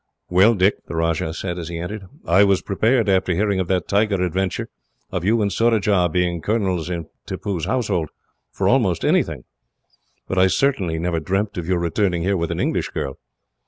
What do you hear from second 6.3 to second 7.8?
colonels in Tippoo's